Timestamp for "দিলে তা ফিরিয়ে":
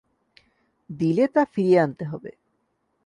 0.89-1.79